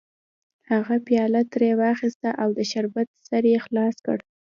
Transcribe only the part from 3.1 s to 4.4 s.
سر یې خلاص کړ